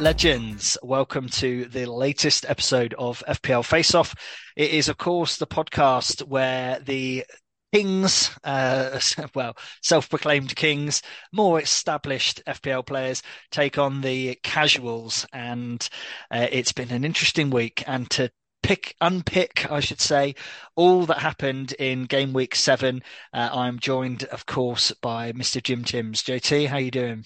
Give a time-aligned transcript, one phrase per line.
[0.00, 0.78] legends.
[0.82, 4.14] Welcome to the latest episode of FPL Face Off.
[4.56, 7.24] It is, of course, the podcast where the
[7.72, 9.00] kings, uh,
[9.34, 15.88] well, self-proclaimed kings, more established FPL players take on the casuals, and
[16.30, 17.82] uh, it's been an interesting week.
[17.86, 18.30] And to
[18.62, 20.36] pick, unpick, I should say,
[20.76, 25.60] all that happened in game week seven, uh, I'm joined, of course, by Mr.
[25.60, 26.22] Jim Timms.
[26.22, 27.24] JT, how are you doing?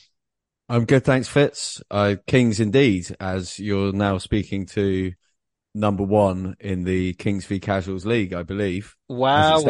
[0.68, 1.82] I'm good, thanks, Fitz.
[1.90, 5.12] Uh, Kings indeed, as you're now speaking to
[5.74, 8.94] number one in the Kings v Casuals League, I believe.
[9.08, 9.62] Wow,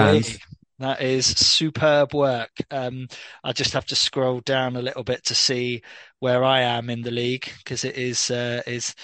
[0.78, 2.51] that is superb work.
[2.70, 3.06] Um,
[3.45, 5.82] I just have to scroll down a little bit to see
[6.18, 8.95] where I am in the league because it is uh, is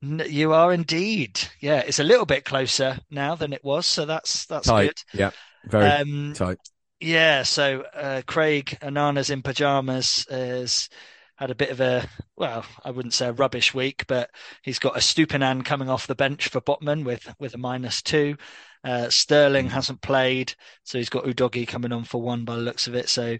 [0.00, 1.40] you are indeed.
[1.60, 5.04] Yeah, it's a little bit closer now than it was, so that's that's tight.
[5.12, 5.18] good.
[5.18, 5.30] Yeah,
[5.64, 6.58] very um, tight.
[7.00, 10.90] Yeah, so uh, Craig Ananas in pajamas has
[11.36, 12.06] had a bit of a
[12.36, 14.30] well, I wouldn't say a rubbish week, but
[14.62, 18.36] he's got a Stupinan coming off the bench for Botman with with a minus two.
[18.84, 19.70] Uh, Sterling mm.
[19.70, 23.08] hasn't played, so he's got Udogie coming on for one by the looks of it.
[23.08, 23.36] So,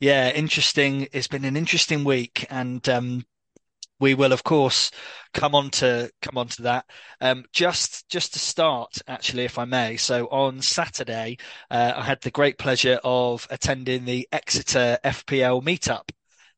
[0.00, 1.08] yeah, interesting.
[1.12, 3.24] It's been an interesting week, and um,
[4.00, 4.90] we will, of course,
[5.32, 6.86] come on to come on to that.
[7.20, 9.96] Um, just just to start, actually, if I may.
[9.96, 11.38] So on Saturday,
[11.70, 16.10] uh, I had the great pleasure of attending the Exeter FPL meetup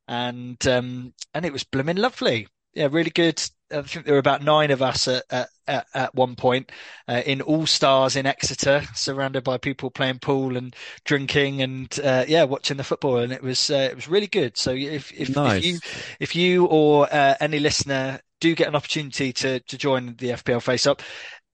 [0.08, 2.48] and um, and it was blooming lovely.
[2.74, 3.42] Yeah, really good.
[3.72, 5.24] I think there were about nine of us at
[5.66, 6.70] at, at one point
[7.08, 12.24] uh, in All Stars in Exeter, surrounded by people playing pool and drinking and uh,
[12.28, 14.56] yeah, watching the football, and it was uh, it was really good.
[14.56, 15.58] So if if, nice.
[15.58, 15.78] if you
[16.20, 20.62] if you or uh, any listener do get an opportunity to to join the FPL
[20.62, 21.02] Face Up,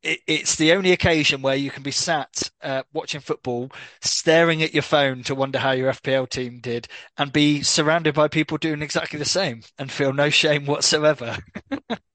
[0.02, 4.82] it's the only occasion where you can be sat uh, watching football, staring at your
[4.82, 6.88] phone to wonder how your FPL team did,
[7.18, 11.38] and be surrounded by people doing exactly the same and feel no shame whatsoever.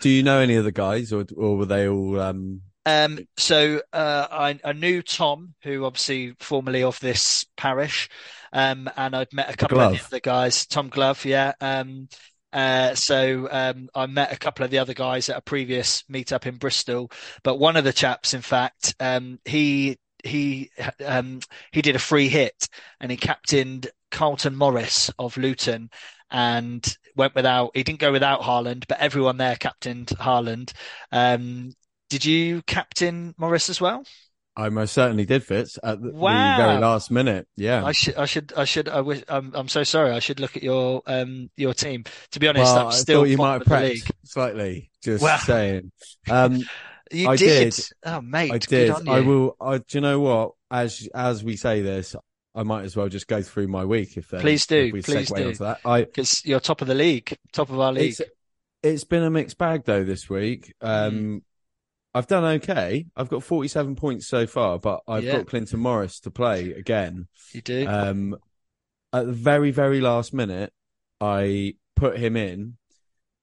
[0.00, 2.20] do you know any of the guys, or or were they all?
[2.20, 2.62] Um...
[2.84, 8.08] Um, so uh, I, I, knew Tom, who obviously formerly of this parish,
[8.52, 10.66] um, and I'd met a couple of the other guys.
[10.66, 11.52] Tom Glove, yeah.
[11.60, 12.08] Um,
[12.52, 16.46] uh, so um, I met a couple of the other guys at a previous meetup
[16.46, 17.10] in Bristol,
[17.44, 20.70] but one of the chaps, in fact, um, he he
[21.04, 21.40] um,
[21.72, 22.68] he did a free hit
[23.00, 25.90] and he captained Carlton Morris of Luton
[26.32, 27.70] and went without.
[27.74, 30.72] He didn't go without Haaland, but everyone there captained Haaland.
[31.12, 31.74] Um,
[32.10, 34.04] did you captain Morris as well?
[34.54, 36.58] I most certainly did, Fitz, at the, wow.
[36.58, 37.46] the, very last minute.
[37.56, 38.88] Yeah, I should, I should, I should.
[38.88, 39.22] I wish.
[39.28, 40.10] I'm, I'm so sorry.
[40.10, 42.04] I should look at your, um, your team.
[42.32, 43.26] To be honest, well, I'm still.
[43.26, 44.90] you might have prepped slightly.
[45.02, 45.38] Just wow.
[45.38, 45.90] saying.
[46.28, 46.62] Um,
[47.10, 47.72] you I did.
[47.72, 47.86] did.
[48.04, 49.08] Oh, mate, I did.
[49.08, 49.56] I will.
[49.58, 50.52] I, do you know what?
[50.70, 52.14] As as we say this,
[52.54, 54.92] I might as well just go through my week if please do.
[54.94, 55.54] If please do.
[55.54, 55.80] that.
[55.84, 58.10] I because you're top of the league, top of our league.
[58.10, 58.20] It's,
[58.82, 60.74] it's been a mixed bag though this week.
[60.80, 61.42] Um, mm
[62.14, 63.06] I've done okay.
[63.16, 65.38] I've got 47 points so far, but I've yeah.
[65.38, 67.26] got Clinton Morris to play again.
[67.52, 67.86] You do.
[67.88, 68.36] Um,
[69.12, 70.72] at the very, very last minute,
[71.20, 72.76] I put him in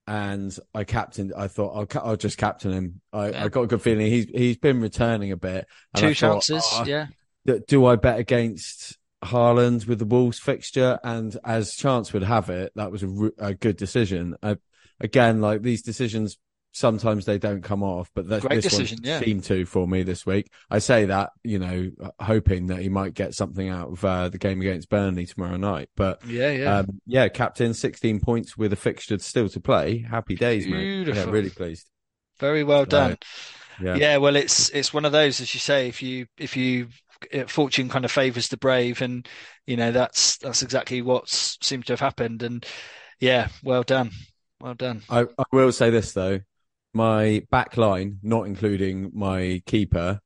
[0.05, 1.33] and I captained.
[1.35, 3.01] I thought I'll, I'll just captain him.
[3.11, 3.45] I, yeah.
[3.45, 5.67] I, got a good feeling he's he's been returning a bit.
[5.95, 7.07] Two chances, oh, yeah.
[7.67, 10.99] Do I bet against Haaland with the Wolves fixture?
[11.03, 14.35] And as chance would have it, that was a, a good decision.
[14.41, 14.57] I,
[14.99, 16.37] again, like these decisions
[16.71, 19.19] sometimes they don't come off, but that, this decision, one yeah.
[19.19, 20.51] seemed to for me this week.
[20.69, 24.37] I say that, you know, hoping that he might get something out of uh, the
[24.37, 25.89] game against Burnley tomorrow night.
[25.95, 29.99] But yeah, yeah, um, yeah, captain, 16 points with a fixture still to play.
[29.99, 31.13] Happy days, Beautiful.
[31.13, 31.27] mate.
[31.27, 31.89] Yeah, really pleased.
[32.39, 33.17] Very well done.
[33.81, 33.95] yeah.
[33.95, 36.87] yeah, well, it's it's one of those, as you say, if you if you
[37.47, 39.27] fortune kind of favors the brave, and
[39.65, 42.43] you know that's that's exactly what seems to have happened.
[42.43, 42.65] And
[43.19, 44.11] yeah, well done.
[44.59, 45.03] Well done.
[45.09, 46.41] I, I will say this though,
[46.93, 50.19] my back line, not including my keeper,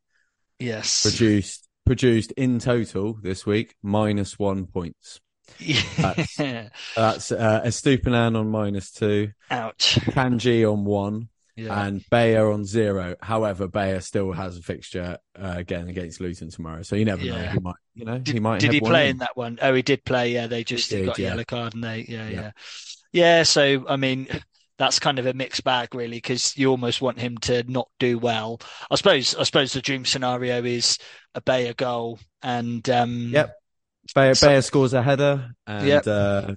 [0.60, 5.20] yes, produced produced in total this week minus one points.
[5.60, 5.82] Yeah.
[5.98, 6.38] That's,
[6.96, 9.32] that's uh, Estupinan on minus two.
[9.52, 9.96] Ouch.
[9.96, 11.30] Kanji on one.
[11.56, 11.86] Yeah.
[11.86, 13.16] And Beyer on zero.
[13.22, 17.46] However, Beyer still has a fixture uh, again against Luton tomorrow, so you never yeah.
[17.46, 17.52] know.
[17.52, 18.60] He might, you know, did, he might.
[18.60, 19.12] Did he play in.
[19.12, 19.60] in that one?
[19.62, 20.32] Oh, he did play.
[20.32, 21.30] Yeah, they just did, got yeah.
[21.30, 22.52] yellow card, and they, yeah, yeah, yeah.
[23.12, 24.28] Yeah, so I mean,
[24.80, 28.18] that's kind of a mixed bag, really, because you almost want him to not do
[28.18, 28.60] well.
[28.90, 29.36] I suppose.
[29.36, 30.98] I suppose the dream scenario is
[31.36, 33.56] a Beyer goal, and um, yep,
[34.16, 36.08] Beyer, so, Beyer scores a header, and yep.
[36.08, 36.56] uh,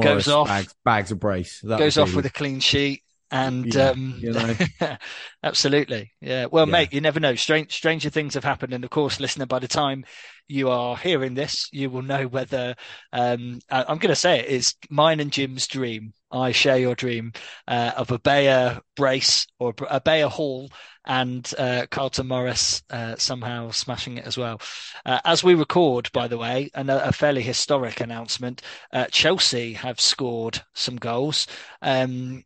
[0.00, 1.60] goes off bags, bags a brace.
[1.60, 3.03] That goes off with a clean sheet.
[3.30, 4.56] And Yeah, um, you know.
[5.42, 6.46] absolutely, yeah.
[6.46, 6.72] Well, Yeah.
[6.72, 7.34] mate, you never know.
[7.34, 10.04] Strange, stranger things have happened, and of course, listener, by the time
[10.46, 12.74] you are hearing this, you will know whether
[13.12, 16.12] um, I- I'm going to say it is mine and Jim's dream.
[16.30, 17.32] I share your dream
[17.68, 20.70] uh, of a Beyer brace or a Beyer haul
[21.06, 24.60] and uh, Carlton Morris uh, somehow smashing it as well.
[25.06, 28.62] Uh, as we record, by the way, and a, a fairly historic announcement:
[28.92, 31.46] uh, Chelsea have scored some goals.
[31.82, 32.44] Um,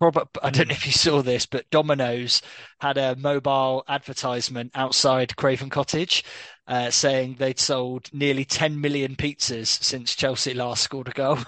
[0.00, 2.40] Robert, I don't know if you saw this, but Domino's
[2.80, 6.24] had a mobile advertisement outside Craven Cottage
[6.66, 11.38] uh, saying they'd sold nearly 10 million pizzas since Chelsea last scored a goal.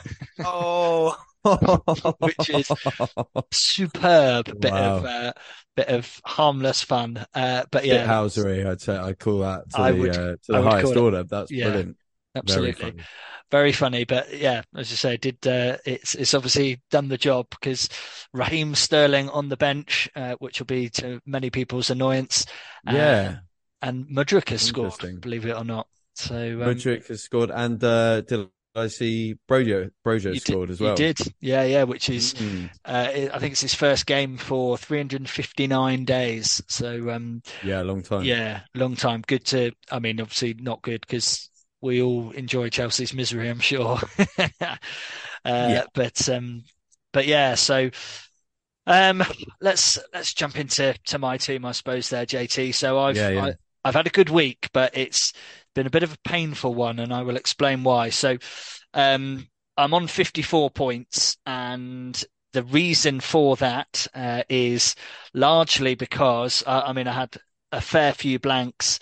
[0.45, 1.17] Oh,
[2.19, 2.71] Which is
[3.51, 5.33] Superb bit of uh,
[5.75, 7.25] bit of harmless fun.
[7.35, 8.65] Uh, but yeah, housery.
[8.67, 11.01] I'd say I'd call that to I the would- uh, to the highest call it-
[11.01, 11.25] order.
[11.25, 11.97] That's yeah, brilliant.
[12.35, 12.73] Absolutely.
[12.73, 13.05] Very funny.
[13.51, 14.05] very funny.
[14.05, 17.89] But yeah, as you say, did uh, it's it's obviously done the job because
[18.33, 22.47] Raheem Sterling on the bench, uh, which will be to many people's annoyance.
[22.87, 23.37] Uh, Yeah,
[23.83, 25.87] and Mudryk has scored, believe it or not.
[26.15, 29.91] So um, Mudryk has scored, and uh, did I see Broja?
[30.07, 30.95] Broja you did- scored as well.
[30.95, 31.83] did, yeah, yeah.
[31.85, 32.71] Which is, Mm.
[32.87, 36.63] uh, I think it's his first game for 359 days.
[36.69, 38.25] So um, Yeah, long time.
[38.25, 39.23] yeah, long time.
[39.27, 41.51] Good to, I mean, obviously not good because
[41.83, 43.99] we all enjoy Chelsea's misery, I'm sure.
[44.39, 44.77] uh,
[45.45, 45.85] Yeah.
[45.95, 46.65] But um,
[47.13, 47.91] but yeah, so
[48.87, 49.23] um,
[49.61, 52.09] let's let's jump into to my team, I suppose.
[52.09, 52.75] There, JT.
[52.75, 53.45] So I've Yeah, yeah.
[53.45, 55.33] I, I've had a good week, but it's
[55.75, 58.11] been a bit of a painful one, and I will explain why.
[58.11, 58.39] So
[58.95, 59.47] um,
[59.77, 64.95] I'm on 54 points, and the reason for that uh, is
[65.35, 67.37] largely because uh, I mean I had
[67.71, 68.99] a fair few blanks.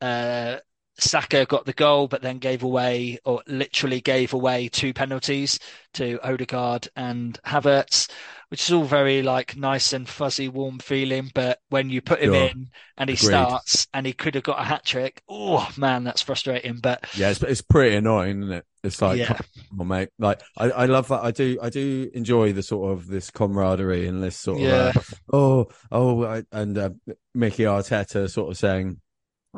[0.00, 0.56] Uh,
[0.98, 5.58] Saka got the goal, but then gave away, or literally gave away, two penalties
[5.94, 8.08] to Odegaard and Havertz,
[8.48, 11.30] which is all very like nice and fuzzy, warm feeling.
[11.34, 12.48] But when you put him Sure.
[12.48, 13.26] in and he Agreed.
[13.26, 16.78] starts and he could have got a hat trick, oh man, that's frustrating.
[16.80, 18.64] But Yeah, it's, it's pretty annoying, isn't it?
[18.82, 19.36] It's like, yeah,
[19.78, 20.10] on, mate.
[20.18, 21.24] Like, I, I love that.
[21.24, 24.96] I do, I do enjoy the sort of this camaraderie and this sort yeah, of,
[24.96, 26.90] uh, oh, oh, I, and uh,
[27.34, 29.00] Mickey Arteta sort of saying,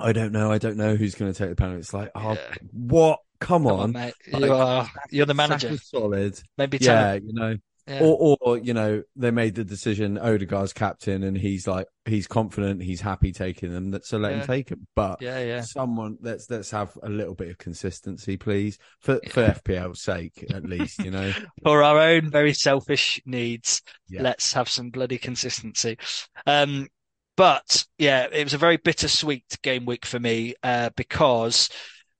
[0.00, 1.80] I don't know, I don't know who's going to take the penalty.
[1.80, 2.54] It's like, oh, yeah.
[2.72, 3.20] what?
[3.40, 4.14] Come Come on, on, mate.
[4.32, 5.76] Like, You are you're the manager.
[5.76, 6.40] Solid.
[6.56, 7.24] Maybe Yeah, him.
[7.26, 7.56] you know,
[7.86, 8.00] Yeah.
[8.02, 10.18] or, or you know, they made the decision.
[10.18, 13.96] Odegaard's captain, and he's like, he's confident, he's happy taking them.
[14.02, 14.40] So let Yeah.
[14.40, 14.88] him take him.
[14.96, 15.60] But yeah, yeah.
[15.60, 19.44] someone let's let's have a little bit of consistency, please, for for.
[19.46, 20.98] FPL's sake, at least.
[20.98, 25.96] You know, For our own very selfish needs, let's have some bloody consistency.
[26.44, 26.88] Um,
[27.38, 31.70] but yeah, it was a very bittersweet game week for me uh, because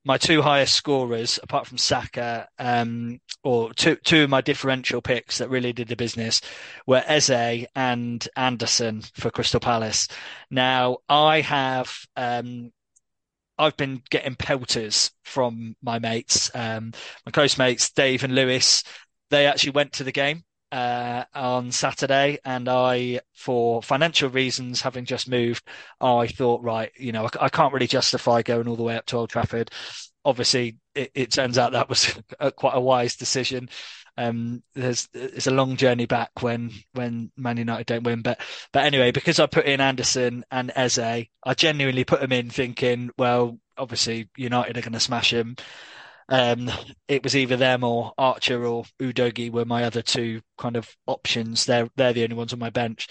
[0.05, 5.39] my two highest scorers, apart from Saka, um, or two two of my differential picks
[5.39, 6.41] that really did the business,
[6.87, 10.07] were Eze and Anderson for Crystal Palace.
[10.53, 12.71] Now I have um,
[13.59, 16.93] I've been getting pelters from my mates, um,
[17.27, 18.85] my close mates, Dave and Lewis.
[19.31, 25.05] They actually went to the game uh, on Saturday, and I, for financial reasons, having
[25.05, 25.67] just moved,
[26.01, 29.07] I thought, right, you know, I, I can't really justify going all the way up
[29.07, 29.71] to Old Trafford.
[30.25, 33.69] Obviously, it, it turns out that was a, quite a wise decision.
[34.17, 38.41] Um, there's it's a long journey back when when Man United don't win, but
[38.73, 43.11] but anyway, because I put in Anderson and Eze, I genuinely put them in thinking,
[43.17, 45.55] well, obviously United are going to smash him.
[46.29, 46.71] Um,
[47.09, 51.65] it was either them or Archer or Udogie were my other two kind of options.
[51.65, 53.09] They're they're the only ones on my bench.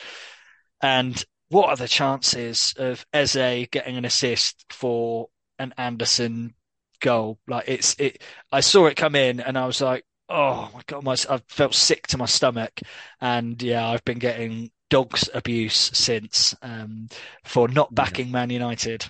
[0.82, 6.54] And what are the chances of Eze getting an assist for an Anderson
[7.00, 7.40] goal?
[7.48, 8.22] Like it's it.
[8.52, 11.74] I saw it come in and I was like, oh my god, my I felt
[11.74, 12.80] sick to my stomach.
[13.22, 17.08] And yeah, I've been getting dogs abuse since um,
[17.44, 17.96] for not Yeah.
[17.96, 19.06] backing Man United.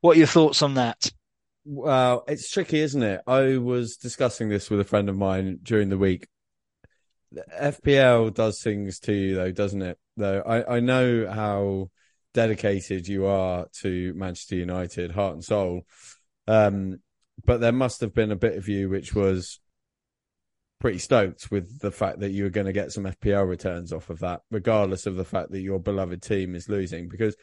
[0.00, 1.10] What are your thoughts on that?
[1.64, 3.22] Well, it's tricky, isn't it?
[3.26, 6.26] I was discussing this with a friend of mine during the week.
[7.60, 9.98] FPL does things to you, though, doesn't it?
[10.16, 11.90] Though I I know how
[12.32, 15.82] dedicated you are to Manchester United, heart and soul.
[16.46, 17.00] Um,
[17.44, 19.60] but there must have been a bit of you which was
[20.80, 24.10] pretty stoked with the fact that you were going to get some FPL returns off
[24.10, 27.08] of that, regardless of the fact that your beloved team is losing.
[27.08, 27.34] Because,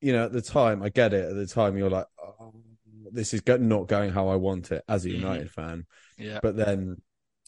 [0.00, 1.30] you know, at the time, I get it.
[1.30, 2.52] At the time, you're like, oh,
[3.12, 5.14] this is not going how I want it as a Mhm.
[5.14, 5.86] United fan.
[6.16, 7.02] Yeah, But then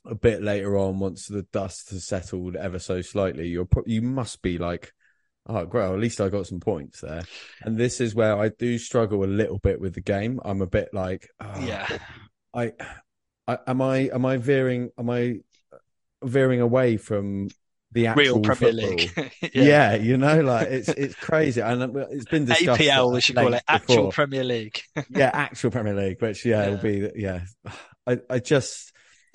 [0.04, 4.02] a bit later on, once the dust has settled ever so slightly, you're pro- you
[4.02, 4.92] must be like,
[5.46, 7.24] oh, great, well, at least I got some points there.
[7.62, 10.40] And this is where I do struggle a little bit with the game.
[10.44, 11.86] I'm a bit like, oh, yeah,
[12.54, 12.72] I,
[13.46, 15.40] I am I am I veering am I
[16.22, 17.48] veering away from
[17.92, 18.96] the actual real Premier football.
[18.96, 19.32] League.
[19.54, 19.92] Yeah.
[19.92, 19.94] yeah.
[19.96, 22.80] you know, like it's it's crazy, and uh, it's been discussed.
[22.80, 24.12] APL, we should call it actual before.
[24.12, 24.80] Premier League.
[25.10, 26.70] yeah, actual Premier League, which yeah, Yeah.
[26.70, 27.40] will be yeah.
[28.06, 28.92] I I just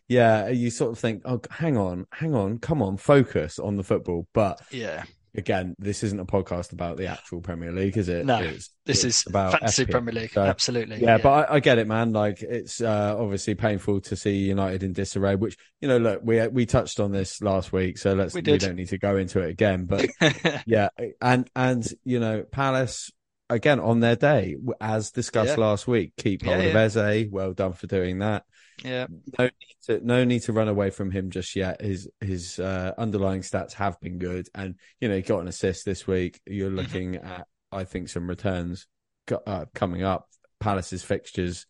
[0.10, 3.84] yeah, you sort of think, oh, hang on, hang on, come on, focus on the
[3.84, 4.26] football.
[4.34, 5.04] But yeah,
[5.36, 8.26] again, this isn't a podcast about the actual Premier League, is it?
[8.26, 9.92] No, It's- this it's is about fantasy FPL.
[9.92, 10.32] Premier League.
[10.32, 11.02] So, Absolutely.
[11.02, 12.14] yeah, but I, I get it, man.
[12.14, 15.36] Like it's uh, obviously painful to see United in disarray.
[15.36, 18.58] Which you know, look, we we touched on this last week, so let's We we,
[18.58, 19.86] don't need to go into it again.
[19.86, 20.08] But
[20.66, 20.90] yeah,
[21.22, 23.12] and and you know, Palace
[23.50, 25.66] again on their day, as discussed Yeah.
[25.66, 26.70] last week, keep Yeah, hold yeah.
[26.80, 27.28] of Eze.
[27.30, 28.44] Well done for doing that.
[28.84, 29.08] Yeah,
[29.40, 31.82] No need to no need to run away from him just yet.
[31.82, 35.86] His his uh, underlying stats have been good, and you know he got an assist
[35.86, 36.40] this week.
[36.46, 36.98] You're Mm-hmm.
[36.98, 38.88] looking at I think some returns
[39.28, 40.28] co- uh, coming up.
[40.60, 41.66] Palace's fixtures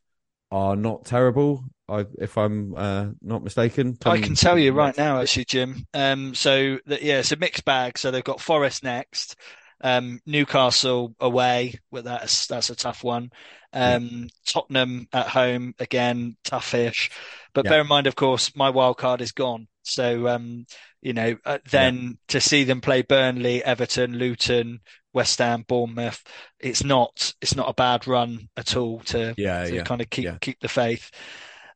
[0.51, 1.63] are not terrible.
[1.89, 5.85] I, if I'm uh, not mistaken, I can tell you right now, actually, Jim.
[5.93, 7.97] Um, so that yeah, it's a mixed bag.
[7.97, 9.35] So they've got Forest next,
[9.81, 11.75] um, Newcastle away.
[11.91, 13.31] Well, that's that's a tough one.
[13.77, 17.11] Um, Tottenham at home again, toughish.
[17.53, 17.71] But Yeah.
[17.71, 19.67] bear in mind, of course, my wild card is gone.
[19.83, 20.65] So um,
[21.01, 24.79] you know, uh, then to see them play Burnley, Everton, Luton,
[25.13, 26.23] West Ham, Bournemouth,
[26.59, 30.09] it's not it's not a bad run at all to Yeah, to yeah, kind of
[30.09, 30.37] keep yeah.
[30.41, 31.11] keep the faith.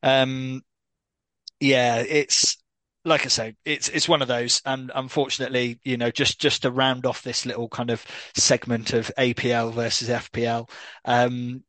[0.02, 0.62] Um,
[1.60, 2.56] yeah, it's
[3.04, 6.70] like I say, it's it's one of those, and unfortunately, you know, just just to
[6.70, 8.04] round off this little kind of
[8.36, 10.68] segment of APL versus FPL,
[11.04, 11.62] um,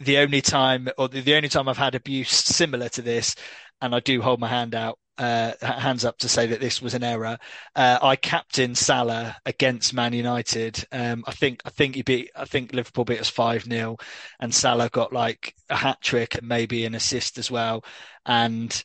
[0.00, 3.34] the only time or the, the only time I've had abuse similar to this,
[3.80, 4.98] and I do hold my hand out.
[5.16, 7.36] Uh, hands up to say that this was an error.
[7.74, 10.84] Uh, I captained Salah against Man United.
[10.92, 13.96] Um, I think I think he beat I think Liverpool beat us five 0
[14.38, 17.84] and Salah got like a hat trick and maybe an assist as well.
[18.26, 18.84] And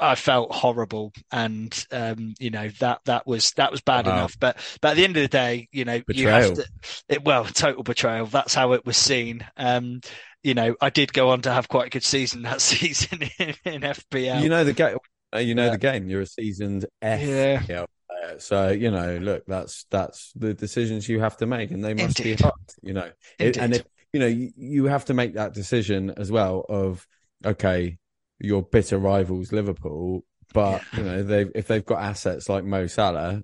[0.00, 4.12] I felt horrible, and um, you know that that was that was bad Wow.
[4.16, 4.36] enough.
[4.38, 6.66] But but at the end of the day, you know, you have to.
[7.08, 8.26] It, well, total betrayal.
[8.26, 9.44] That's how it was seen.
[9.56, 10.00] Um,
[10.42, 13.54] you know, I did go on to have quite a good season that season in,
[13.64, 14.42] in FPL.
[14.42, 14.98] You know the game.
[15.36, 15.70] You know Yeah.
[15.70, 16.08] the game.
[16.08, 17.62] You're a seasoned Yeah.
[17.62, 19.16] FPL player, so you know.
[19.16, 22.38] Look, that's that's the decisions you have to make, and they must Indeed.
[22.38, 22.54] be hard.
[22.82, 26.64] You know, and if you know, you, you have to make that decision as well.
[26.68, 27.06] Of
[27.44, 27.98] okay,
[28.38, 33.42] your bitter rivals Liverpool, but you know they if they've got assets like Mo Salah,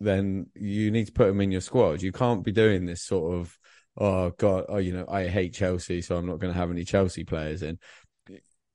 [0.00, 2.02] then you need to put them in your squad.
[2.02, 3.58] You can't be doing this sort of
[3.98, 6.84] oh god, oh you know I hate Chelsea, so I'm not going to have any
[6.84, 7.78] Chelsea players in.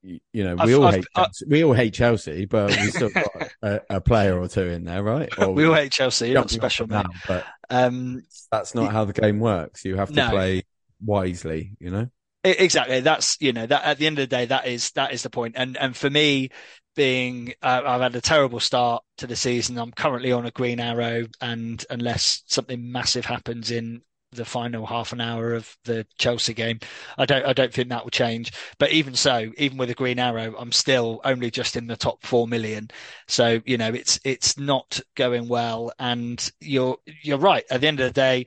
[0.03, 1.45] You know, we I've- all I've- hate I- Chelsea.
[1.49, 3.25] we all hate Chelsea, but we still got
[3.61, 5.27] a, a player or two in there, right?
[5.39, 6.27] Or we all hate Chelsea.
[6.27, 7.05] You're not special, mate.
[7.27, 9.83] but Um, that's not how the game works.
[9.83, 10.29] You have to No.
[10.29, 10.63] play
[11.03, 12.09] wisely, you know.
[12.51, 12.99] Exactly.
[13.01, 15.29] That's you know that at the end of the day, that is that is the
[15.29, 15.55] point.
[15.57, 16.49] And and for me,
[16.95, 19.77] being uh, I've had a terrible start to the season.
[19.77, 24.01] I'm currently on a green arrow, and unless something massive happens in
[24.33, 26.79] the final half an hour of the Chelsea game,
[27.17, 28.51] I don't I don't think that will change.
[28.77, 32.25] But even so, even with a green arrow, I'm still only just in the top
[32.25, 32.89] four million.
[33.27, 35.91] So you know it's it's not going well.
[35.99, 37.63] And you're you're right.
[37.69, 38.45] At the end of the day,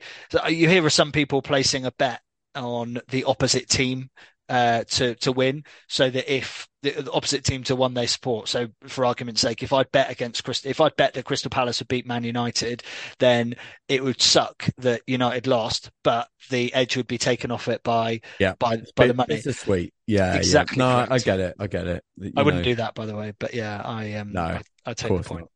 [0.49, 2.21] you hear of some people placing a bet
[2.55, 4.09] on the opposite team
[4.49, 8.49] uh, to to win, so that if the, the opposite team to one they support.
[8.49, 11.79] So, for argument's sake, if I bet against Crystal, if I bet that Crystal Palace
[11.79, 12.83] would beat Man United,
[13.19, 13.55] then
[13.87, 18.19] it would suck that United lost, but the edge would be taken off it by
[18.39, 18.55] Yeah.
[18.59, 19.35] by by the money.
[19.35, 20.85] It's a sweet, yeah, Exactly Yeah.
[20.85, 21.55] No, I- I get it.
[21.59, 22.03] I get it.
[22.17, 24.61] You I wouldn't know, do that, by the way, but yeah, I um, No, I,
[24.85, 25.47] I take the point.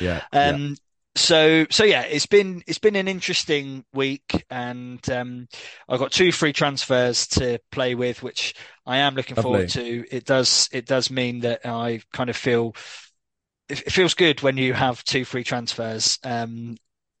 [0.00, 0.22] Yeah.
[0.32, 0.68] yeah.
[1.16, 5.48] So so yeah, it's been it's been an interesting week, and um,
[5.88, 8.54] I've got two free transfers to play with, which
[8.86, 10.04] I am looking forward to.
[10.14, 12.76] It does it does mean that I kind of feel
[13.68, 16.18] it, feels good when you have two free transfers.
[16.24, 16.76] Um,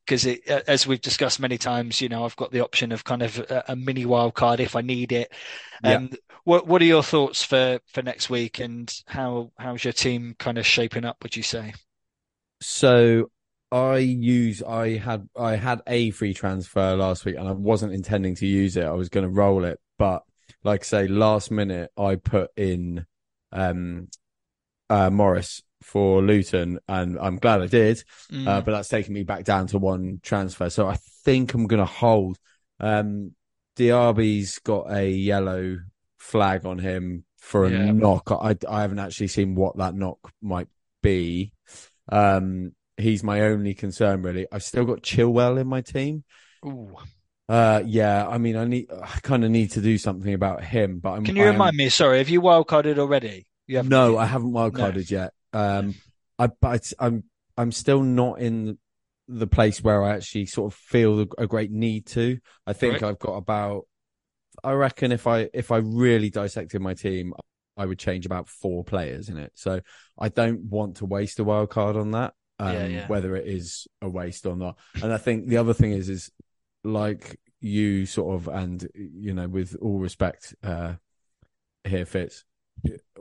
[0.06, 3.22] because it, as we've discussed many times, you know, I've got the option of kind
[3.22, 5.32] of a, a mini wild card if I need it.
[5.84, 5.96] Yeah.
[5.96, 6.10] Um,
[6.42, 10.58] what what are your thoughts for for next week, and how how's your team kind
[10.58, 11.22] of shaping up?
[11.22, 11.74] Would you say?
[12.60, 13.30] So
[13.72, 18.34] I use I had I had a free transfer last week and I wasn't intending
[18.36, 18.84] to use it.
[18.84, 20.22] I was going to roll it, but
[20.64, 23.06] like I say, last minute I put in
[23.52, 24.08] um
[24.88, 28.02] uh Morris for Luton and I'm glad I did.
[28.30, 28.46] Mm.
[28.46, 30.68] Uh, but that's taking me back down to one transfer.
[30.68, 32.38] So I think I'm going to hold.
[32.78, 33.34] Um,
[33.76, 35.78] Diaby's got a yellow
[36.18, 37.92] flag on him for a Yeah.
[37.92, 38.30] knock.
[38.30, 40.68] I, I haven't actually seen what that knock might
[41.02, 41.52] be.
[42.10, 44.46] Um, he's my only concern, really.
[44.52, 46.24] I've still got Chilwell in my team.
[46.64, 46.94] Ooh.
[47.48, 51.00] Uh, yeah, I mean, I need, I kind of need to do something about him,
[51.00, 51.88] but I'm, Can you I am- remind me?
[51.88, 53.46] Sorry, have you wildcarded already?
[53.66, 55.32] You no, I haven't wildcarded yet.
[55.52, 55.94] Um,
[56.38, 57.24] I but I'm
[57.56, 58.78] I'm still not in
[59.28, 62.38] the place where I actually sort of feel a great need to.
[62.66, 63.04] I think Right.
[63.04, 63.86] I've got about.
[64.64, 67.32] I reckon if I if I really dissected my team,
[67.76, 69.52] I would change about four players in it.
[69.54, 69.80] So
[70.18, 72.34] I don't want to waste a wild card on that.
[72.60, 73.06] Um, Yeah, yeah.
[73.06, 76.30] Whether it is a waste or not, and I think the other thing is is
[76.84, 80.94] like you sort of, and you know, with all respect, uh,
[81.84, 82.44] here Fitz,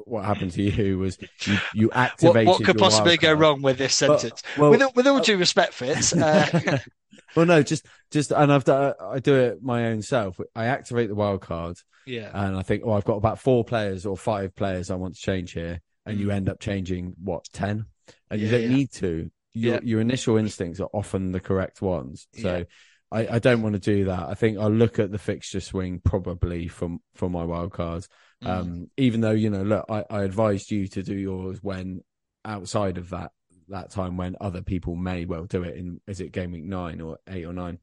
[0.05, 2.48] what happened to you was you, you What, activated.
[2.48, 4.43] what could possibly go wrong with this But- sentence?
[4.58, 6.79] well, with, with all due respect, Fitz, uh,
[7.36, 10.39] well, no, just just, and I've done, I do it my own self.
[10.55, 14.05] I activate the wild card, yeah, and I think, oh, I've got about four players
[14.05, 16.34] or five players I want to change here, and you Mm.
[16.34, 17.86] end up changing what ten,
[18.30, 18.70] and you don't yeah.
[18.70, 19.32] need to.
[19.54, 19.80] Your Yeah.
[19.84, 22.58] your initial instincts are often the correct ones, so.
[22.58, 22.63] Yeah.
[23.12, 24.30] I, I don't want to do that.
[24.30, 28.08] I think I'll look at the fixture swing probably from for my wild cards.
[28.44, 28.48] Mm.
[28.48, 32.04] Um, even though you know, look, I, I advised you to do yours when
[32.46, 33.32] outside of that
[33.70, 37.01] that time when other people may well do it in is it game week nine
[37.01, 37.80] or eight or nine.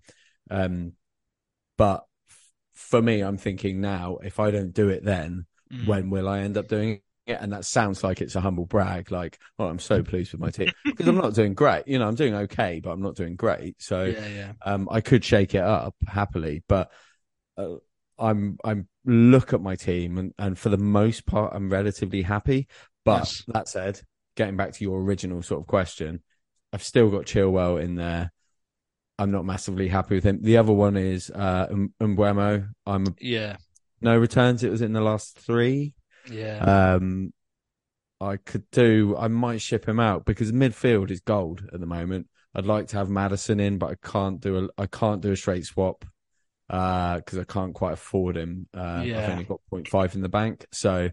[0.49, 0.93] Um,
[1.77, 5.87] but f- for me, I'm thinking now if I don't do it then, Mm.
[5.89, 7.39] when will I end up doing it?
[7.41, 10.51] And that sounds like it's a humble brag, like, oh, I'm so pleased with my
[10.51, 11.87] team because I'm not doing great.
[11.87, 13.77] You know, I'm doing okay, but I'm not doing great.
[13.83, 16.91] So yeah, yeah, um, I could shake it up happily, but
[17.57, 17.77] uh,
[18.19, 22.69] I'm I'm look at my team and and for the most part I'm relatively happy.
[23.05, 23.45] But Yes.
[23.49, 24.01] that said,
[24.37, 26.23] getting back to your original sort of question,
[26.73, 28.33] I've still got Chilwell in there.
[29.19, 30.41] I'm not massively happy with him.
[30.43, 32.69] The other one is uh Um- Mbeumo.
[32.87, 33.57] I'm yeah,
[34.01, 34.63] no returns.
[34.63, 35.95] It was in the last three.
[36.31, 36.95] Yeah.
[36.97, 37.33] Um,
[38.21, 39.17] I could do.
[39.19, 42.29] I might ship him out because midfield is gold at the moment.
[42.55, 44.83] I'd like to have Maddison in, but I can't do a.
[44.83, 46.05] I can't do a straight swap
[46.69, 48.69] because I can't quite afford him.
[48.75, 49.31] Uh, I've Yeah.
[49.31, 51.11] only got 0.5 in the bank, so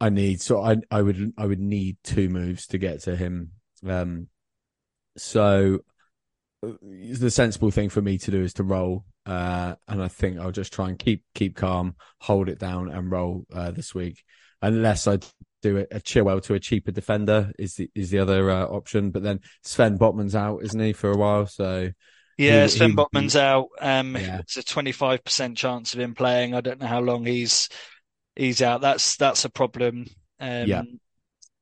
[0.00, 0.40] I need.
[0.40, 3.52] So I I would I would need two moves to get to him.
[3.86, 4.28] Um,
[5.16, 5.80] so
[6.66, 9.04] uh, the sensible thing for me to do is to roll.
[9.30, 13.10] Uh, and I think I'll just try and keep keep calm, hold it down, and
[13.10, 14.22] roll uh, this week.
[14.60, 15.18] Unless I
[15.62, 19.10] do it a Chilwell to a cheaper defender is the is the other uh, option.
[19.10, 21.46] But then Sven Botman's out, isn't he, for a while?
[21.46, 21.90] So
[22.38, 23.68] Yeah, he- Sven he- Botman's out.
[23.80, 24.38] Um, Yeah.
[24.40, 26.54] it's a twenty-five percent chance of him playing.
[26.54, 27.68] I don't know how long he's
[28.34, 28.80] he's out.
[28.80, 30.06] That's that's a problem.
[30.40, 30.82] Um, Yeah.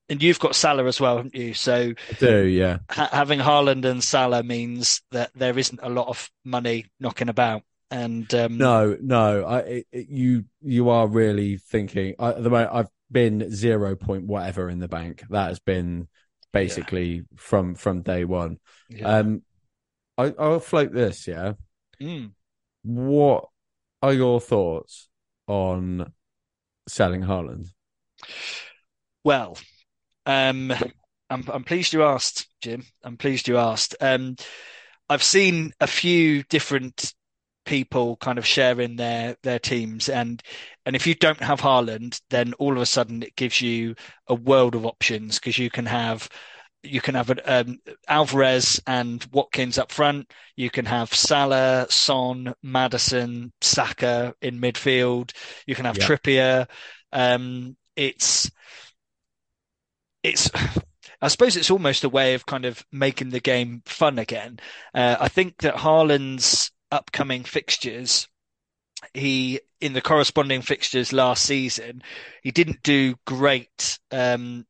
[0.09, 1.55] And you've got Salah as well, haven't you?
[1.55, 6.09] So I do, yeah, ha having Haaland and Salah means that there isn't a lot
[6.09, 7.63] of money knocking about.
[7.91, 9.45] And um, no, no.
[9.47, 12.15] I it, you you are really thinking.
[12.19, 15.25] I, at the moment, I've been zero point whatever in the bank.
[15.31, 16.09] That has been
[16.53, 18.59] basically from from day one.
[18.91, 19.19] yeah.
[19.19, 19.43] Um,
[20.19, 21.27] I, I'll float this.
[21.29, 21.53] Yeah,
[22.01, 22.33] Mm.
[22.83, 23.49] what
[24.03, 25.09] are your thoughts
[25.47, 26.13] on
[26.89, 27.69] selling Haaland?
[29.25, 29.57] Well,
[30.29, 30.73] um,
[31.31, 32.85] I'm I'm pleased you asked, Jim.
[33.03, 33.97] I'm pleased you asked.
[34.01, 34.37] Um,
[35.09, 37.15] I've seen a few different
[37.65, 40.43] people kind of sharing their their teams, and
[40.87, 43.95] and if you don't have Haaland, then all of a sudden it gives you
[44.29, 46.29] a world of options because you can have
[46.83, 50.31] you can have um, Alvarez and Watkins up front.
[50.57, 55.33] You can have Salah, Son, Maddison, Saka in midfield.
[55.67, 56.07] You can have Yeah.
[56.07, 56.67] Trippier.
[57.13, 58.51] Um, it's
[60.23, 60.51] it's
[61.21, 64.61] I suppose it's almost a way of kind of making the game fun again.
[64.95, 68.29] Uh, I think that Haaland's upcoming fixtures,
[69.15, 72.03] he in the corresponding fixtures last season,
[72.43, 74.65] he didn't do great um,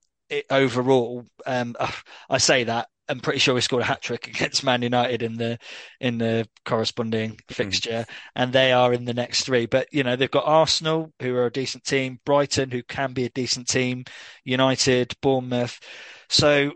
[0.51, 1.27] overall.
[1.45, 1.77] Um,
[2.31, 2.89] I say that.
[3.09, 5.59] I'm pretty sure he scored a hat trick against Man United in the
[6.01, 7.53] in the corresponding hmm.
[7.53, 9.67] fixture, and they are in the next three.
[9.67, 13.25] But you know they've got Arsenal, who are a decent team, Brighton, who can be
[13.25, 14.05] a decent team,
[14.45, 15.81] United, Bournemouth.
[16.29, 16.73] So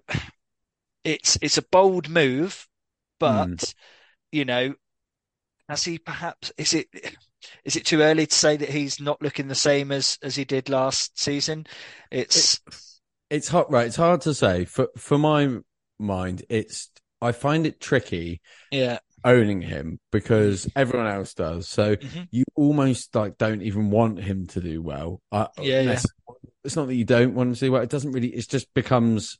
[1.05, 2.67] it's it's a bold move,
[3.19, 3.55] but hmm.
[4.31, 4.75] you know,
[5.69, 6.89] has he perhaps is it
[7.65, 10.45] is it too early to say that he's not looking the same as as he
[10.45, 11.67] did last season?
[12.11, 12.61] It's
[13.31, 13.87] It's hard, right?
[13.87, 14.65] It's hard to say.
[14.65, 15.59] For for my
[15.99, 21.69] mind, it's I find it tricky yeah, owning him because everyone else does.
[21.69, 22.29] So Mhm.
[22.31, 25.21] you almost like don't even want him to do well.
[25.31, 26.03] Uh, Yeah, yeah.
[26.65, 27.83] It's not that you don't want him to do well.
[27.83, 28.29] It doesn't really.
[28.29, 29.39] It just becomes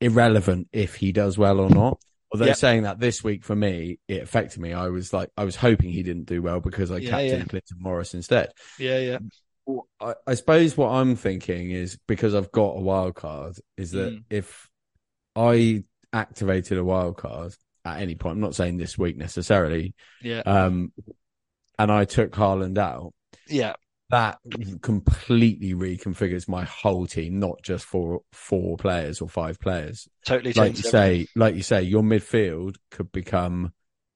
[0.00, 1.98] irrelevant if he does well or not.
[2.30, 2.56] Although Yep.
[2.56, 4.74] saying that this week for me, it affected me.
[4.74, 7.44] I was like, I was hoping he didn't do well because I Yeah, captained yeah.
[7.46, 8.52] Clinton Morris instead.
[8.78, 9.18] yeah, yeah,
[10.00, 14.12] I, I suppose what I'm thinking is because I've got a wild card, is that
[14.12, 14.24] Mm.
[14.30, 14.67] if
[15.38, 20.40] I activated a wild card at any point, I'm not saying this week necessarily, yeah,
[20.40, 20.92] um,
[21.78, 23.12] and I took Haaland out,
[23.48, 23.74] yeah,
[24.10, 24.38] that
[24.82, 30.08] completely reconfigures my whole team, not just for four players or five players.
[30.24, 33.72] Totally, like you say, like you say, your midfield could become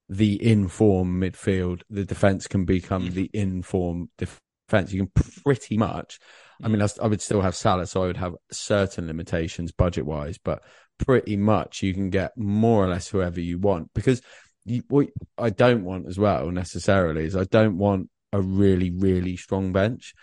[0.09, 1.83] the inform midfield.
[1.89, 3.13] The defense can become mm.
[3.13, 4.93] the inform defense.
[4.93, 6.19] You can pretty much.
[6.61, 6.67] Mm.
[6.67, 10.05] I mean, I, I would still have Salah, so I would have certain limitations budget
[10.05, 10.63] wise, but
[11.05, 14.23] pretty much you can get more or less whoever you want because
[14.65, 19.37] you, what I don't want as well necessarily is I don't want a really, really
[19.37, 20.15] strong bench.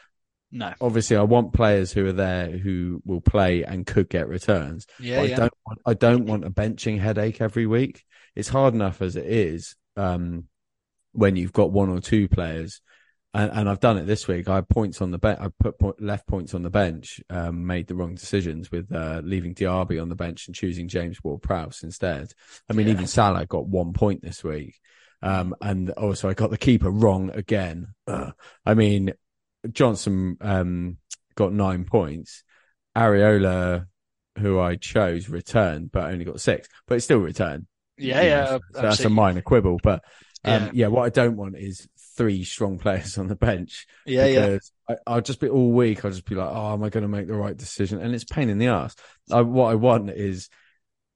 [0.52, 0.74] No.
[0.82, 4.88] Obviously, I want players who are there who will play and could get returns.
[5.00, 5.36] Yeah, yeah.
[5.36, 8.04] I don't want I don't want a benching headache every week.
[8.36, 10.46] It's hard enough as it is um,
[11.12, 12.82] when you've got one or two players.
[13.34, 14.50] And, and I've done it this week.
[14.50, 15.40] I had points on the bench.
[15.40, 17.22] I put point, left points on the bench.
[17.30, 21.24] Um, made the wrong decisions with uh, leaving Diaby on the bench and choosing James
[21.24, 22.32] Ward-Prowse instead.
[22.70, 22.94] I mean, yeah.
[22.94, 24.80] even Salah got one point this week.
[25.22, 27.94] Um, and also I got the keeper wrong again.
[28.08, 28.34] Ugh.
[28.66, 29.14] I mean,
[29.72, 30.98] Johnstone um,
[31.36, 32.44] got nine points.
[32.98, 33.86] Areola,
[34.40, 37.68] who I chose, returned, but only got six, but it still returned.
[37.98, 38.46] Yeah, yeah.
[38.48, 39.80] So that's a minor quibble.
[39.84, 40.04] But
[40.44, 40.72] um, yeah.
[40.74, 40.88] yeah.
[40.88, 41.88] what I don't want is
[42.20, 43.88] three strong players on the bench.
[44.06, 44.58] Yeah, yeah.
[45.08, 46.04] I, will just be all week.
[46.04, 48.02] I'll just be like, oh, am I going to make the right decision?
[48.02, 48.94] And it's pain in the ass.
[49.32, 50.50] I, what I want is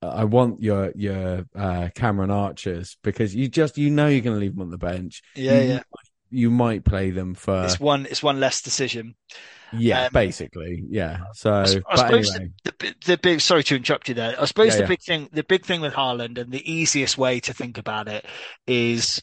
[0.01, 4.39] I want your your uh, Cameron Archers because you just you know you're going to
[4.39, 5.21] leave them on the bench.
[5.35, 5.83] Yeah, you, yeah.
[6.29, 9.15] You might play them for it's one it's one less decision.
[9.73, 11.17] Yeah, um, basically, yeah.
[11.33, 12.51] So, I, I suppose anyway.
[12.63, 14.39] the, the, the, big sorry to interrupt you there.
[14.39, 14.87] I suppose yeah, the yeah.
[14.87, 18.25] big thing the big thing with Haaland and the easiest way to think about it
[18.67, 19.21] is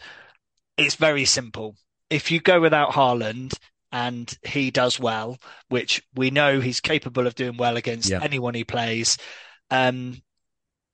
[0.81, 1.77] it's very simple.
[2.09, 3.55] If you go without Haaland
[3.93, 5.39] and he does well,
[5.69, 8.21] which we know he's capable of doing well against yeah.
[8.23, 9.19] anyone he plays,
[9.71, 10.21] um,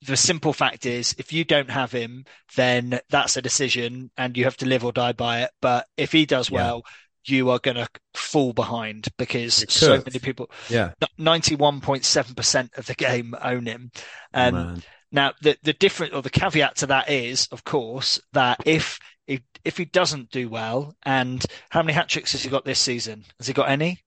[0.03, 2.25] the simple fact is if you don't have him
[2.57, 6.13] then that's a decision and you have to live or die by it but if
[6.13, 6.57] he does yeah.
[6.57, 6.83] well
[7.25, 13.35] you are going to fall behind because so many people yeah 91.7% of the game
[13.43, 13.91] own him
[14.35, 18.99] um, now the the different or the caveat to that is of course that if
[19.27, 22.81] if, if he doesn't do well and how many hat tricks has he got this
[22.81, 23.99] season has he got any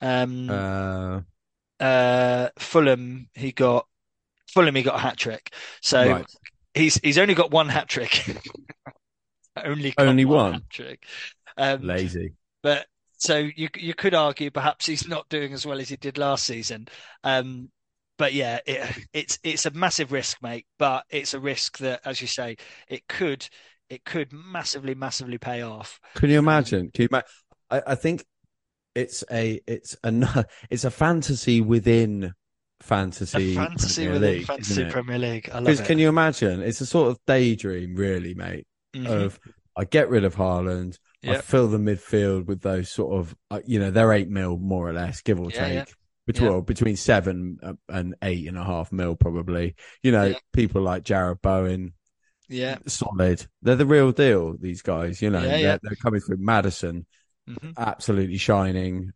[0.00, 1.20] um uh...
[1.80, 3.86] Uh, Fulham, he got
[4.52, 5.54] Fulham, he got a hat trick.
[5.80, 6.26] So right.
[6.74, 8.22] he's he's only got one hat trick.
[9.64, 11.04] only only one, hat trick.
[11.56, 12.34] Um, Lazy.
[12.62, 16.18] But so you you could argue perhaps he's not doing as well as he did
[16.18, 16.86] last season.
[17.24, 17.70] Um,
[18.18, 20.66] but yeah, it, it's it's a massive risk, mate.
[20.78, 23.48] But it's a risk that, as you say, it could
[23.90, 26.00] it could massively massively pay off.
[26.14, 26.90] Can you imagine?
[26.92, 27.28] Can you imagine?
[27.70, 28.24] I, I think
[28.94, 32.32] it's a it's a it's a fantasy within
[32.80, 35.44] fantasy, a fantasy Premier within League, fantasy Premier League.
[35.52, 36.62] Because can you imagine?
[36.62, 38.66] It's a sort of daydream, really, mate.
[38.94, 39.06] Mm-hmm.
[39.06, 39.40] Of
[39.76, 41.38] I get rid of Haaland, yep.
[41.38, 44.88] I fill the midfield with those sort of, uh, you know, they're eight mil more
[44.88, 45.74] or less, give or yeah, take.
[45.74, 45.84] Yeah.
[46.26, 49.74] Between, well, between seven and eight and a half mil, probably.
[50.02, 51.94] You know, people like Jarrod Bowen,
[52.50, 53.46] yeah, solid.
[53.62, 54.56] They're the real deal.
[54.58, 57.06] These guys, you know, they're, they're, coming through Maddison,
[57.48, 57.70] mm-hmm.
[57.78, 59.12] absolutely shining.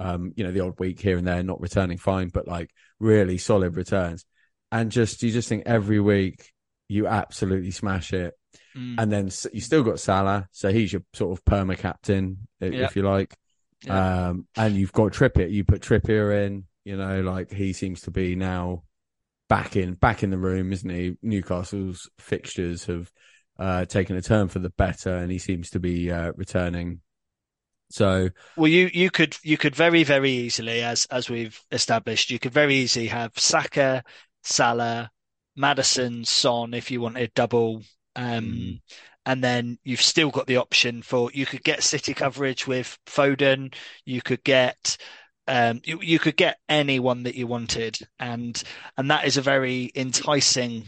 [0.00, 3.36] Um, you know, the odd week here and there, not returning fine, but like really
[3.36, 4.24] solid returns.
[4.72, 6.50] And just, you just think every week
[6.88, 8.34] you absolutely smash it.
[8.76, 8.94] Mm.
[8.98, 10.48] And then you still got Salah.
[10.52, 12.96] So he's your sort of perma captain, if, yep.
[12.96, 13.34] you like.
[13.88, 15.50] Um, and you've got Trippier.
[15.50, 18.84] You put Trippier in, you know, like he seems to be now
[19.48, 21.16] back in, back in the room, isn't he?
[21.22, 23.10] Newcastle's fixtures have,
[23.58, 27.00] uh, taken a turn for the better and he seems to be, uh, returning
[27.90, 32.38] so well, you you could you could very very easily, as as we've established, you
[32.38, 34.04] could very easily have Saka,
[34.42, 35.10] Salah,
[35.56, 37.82] Maddison, Son if you wanted double,
[38.14, 38.80] um, mm.
[39.24, 43.74] and then you've still got the option for you could get City coverage with Foden,
[44.04, 44.98] you could get
[45.48, 48.62] um, you, you could get anyone that you wanted, and
[48.96, 50.84] and that is a very enticing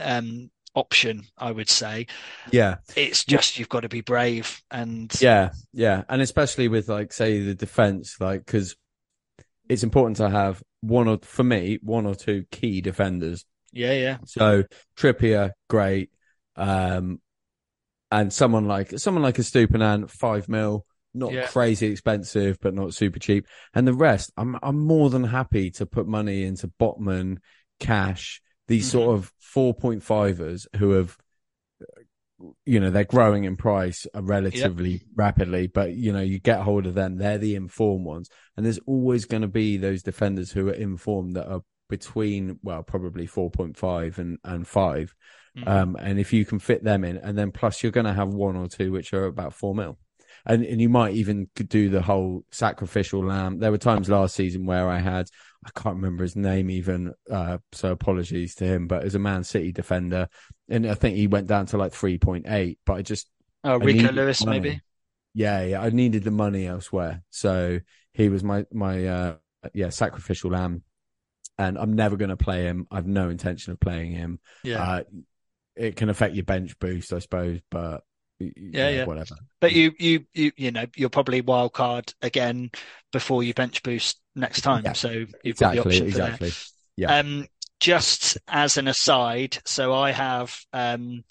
[0.00, 2.06] um, option, I would say.
[2.50, 2.76] Yeah.
[2.96, 6.04] It's just you've got to be brave and Yeah, yeah.
[6.08, 8.76] And especially with like say the defense like cuz
[9.68, 13.44] it's important to have one or for me one or two key defenders.
[13.72, 14.18] Yeah, yeah.
[14.26, 14.64] So
[14.96, 16.10] Trippier great
[16.56, 17.20] um
[18.10, 21.46] and someone like someone like a Estupiñán 5 mil not yeah.
[21.46, 23.46] crazy expensive, but not super cheap.
[23.74, 27.38] And the rest, I'm I'm more than happy to put money into Botman,
[27.80, 28.98] Cash, these mm-hmm.
[28.98, 31.16] sort of 4.5ers who have
[32.64, 35.00] you know they're growing in price relatively yep.
[35.16, 38.78] rapidly but you know you get hold of them they're the informed ones and there's
[38.86, 44.18] always going to be those defenders who are informed that are between well probably 4.5
[44.18, 45.14] and and 5
[45.56, 45.68] mm-hmm.
[45.68, 48.28] um and if you can fit them in and then plus you're going to have
[48.28, 49.98] one or two which are about 4 mil
[50.48, 53.58] and and you might even do the whole sacrificial lamb.
[53.58, 55.28] There were times last season where I had
[55.64, 59.44] I can't remember his name even, uh, so apologies to him, but as a Man
[59.44, 60.28] City defender,
[60.68, 63.28] and I think he went down to like three point eight, but I just
[63.64, 64.80] oh Rico Lewis maybe.
[65.34, 67.80] Yeah, yeah, I needed the money elsewhere, so
[68.12, 69.36] he was my my uh,
[69.74, 70.82] yeah sacrificial lamb,
[71.58, 72.86] and I'm never going to play him.
[72.90, 74.40] I've no intention of playing him.
[74.64, 74.82] Yeah.
[74.82, 75.02] Uh,
[75.76, 78.02] it can affect your bench boost, I suppose, but
[78.38, 79.36] yeah, yeah, whatever.
[79.60, 82.70] But you, you, you, you know, you're probably wild card again
[83.12, 84.84] before you bench boost next time.
[84.84, 86.50] Yeah, so you've exactly, got the option exactly.
[86.50, 86.56] There.
[86.96, 87.18] Yeah.
[87.18, 87.46] Um,
[87.80, 91.24] just as an aside, so I have, um,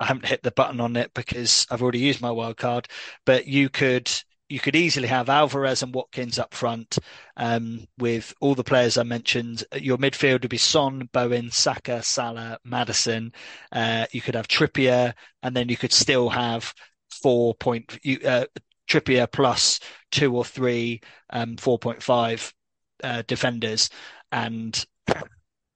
[0.00, 2.88] I haven't hit the button on it because I've already used my wild card,
[3.24, 4.10] but you could
[4.52, 6.98] you could easily have Alvarez and Watkins up front
[7.38, 9.64] um, with all the players I mentioned.
[9.74, 13.32] Your midfield would be Son, Bowen, Saka, Salah, Maddison.
[13.72, 16.74] Uh, you could have Trippier, and then you could still have
[17.10, 18.44] four point uh,
[18.86, 22.52] Trippier plus two or three um, four point five
[23.02, 23.88] uh, defenders
[24.32, 24.84] and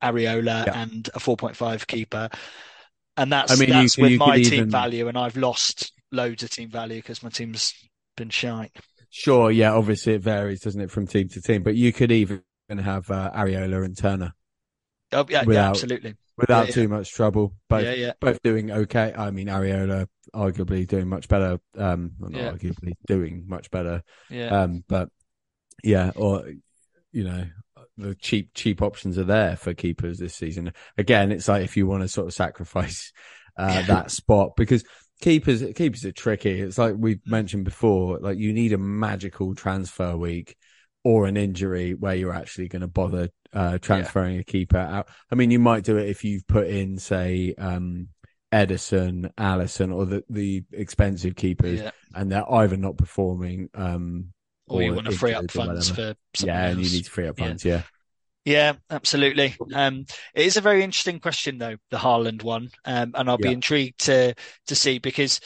[0.05, 0.83] Areola yeah.
[0.83, 2.29] and a four point five keeper.
[3.17, 4.71] And that's I mean, that's you, with you my team even...
[4.71, 7.73] value, and I've lost loads of team value because my team's
[8.17, 8.73] been shite.
[9.11, 9.73] Sure, yeah.
[9.73, 11.63] Obviously, it varies, doesn't it, from team to team?
[11.63, 14.35] But you could even have uh, Areola and Turner.
[15.13, 16.15] Oh yeah, without, yeah, absolutely.
[16.37, 18.13] Without yeah, too much trouble, both yeah, yeah.
[18.21, 19.15] both doing okay.
[19.17, 21.59] I mean, Areola arguably doing much better.
[21.77, 24.03] Um, well, not arguably doing much better.
[24.29, 24.63] Yeah.
[24.63, 25.09] Um, but
[25.85, 26.45] yeah, or
[27.13, 27.45] you know,
[27.97, 30.73] the cheap cheap options are there for keepers this season.
[30.99, 33.13] Again, it's like if you want to sort of sacrifice
[33.57, 34.85] uh, that spot because
[35.21, 36.61] keepers keepers are tricky.
[36.61, 38.19] It's like we mentioned before.
[38.19, 40.57] Like you need a magical transfer week
[41.05, 44.41] or an injury where you're actually going to bother uh, transferring yeah.
[44.41, 45.09] a keeper out.
[45.31, 48.09] I mean, you might do it if you've put in, say, um,
[48.53, 51.91] Ederson, Alisson, or the the expensive keepers, yeah.
[52.15, 53.69] and they're either not performing.
[53.75, 54.33] Um,
[54.69, 56.73] or, or you want to free up funds for yeah, else.
[56.73, 57.65] and you need to free up funds.
[57.65, 57.75] yeah.
[57.75, 57.83] Yeah,
[58.91, 59.57] absolutely.
[59.75, 63.49] Um, it is a very interesting question, though, the Haaland one, um, and I'll yeah.
[63.49, 64.35] be intrigued to
[64.69, 65.41] to see because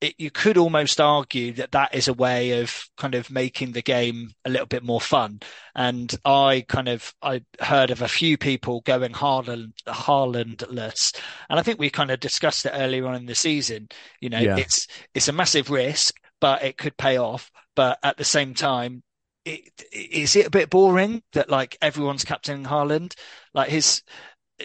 [0.00, 3.82] it, you could almost argue that that is a way of kind of making the
[3.82, 5.40] game a little bit more fun.
[5.74, 11.16] And I kind of I heard of a few people going Haaland Haalandless,
[11.50, 13.88] and I think we kind of discussed it earlier on in the season.
[14.20, 14.56] You know, yeah.
[14.56, 17.50] it's it's a massive risk, but it could pay off.
[17.74, 19.02] But at the same time,
[19.48, 23.14] it, is it a bit boring that like everyone's captaining Haaland?
[23.54, 24.02] Like his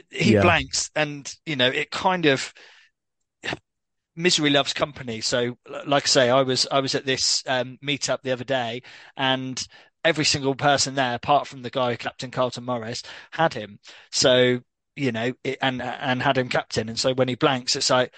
[0.09, 0.41] he yeah.
[0.41, 2.53] blanks, and you know it kind of
[4.15, 5.21] misery loves company.
[5.21, 8.81] So, like I say, I was I was at this um, meetup the other day,
[9.17, 9.65] and
[10.03, 13.79] every single person there, apart from the guy, Captain Carlton Morris, had him.
[14.11, 14.59] So
[14.95, 16.89] you know, it, and and had him captain.
[16.89, 18.13] And so when he blanks, it's like,